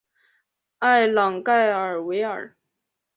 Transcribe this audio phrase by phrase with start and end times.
[0.79, 2.55] 埃朗盖尔维尔。